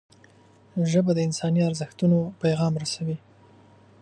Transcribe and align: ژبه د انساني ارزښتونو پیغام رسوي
ژبه 0.91 1.11
د 1.15 1.19
انساني 1.27 1.61
ارزښتونو 1.69 2.17
پیغام 2.41 2.73
رسوي 2.83 3.17